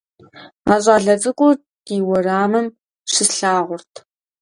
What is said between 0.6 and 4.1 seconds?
А щӀалэ цӀыкӀур ди уэрамым щыслъагъурт.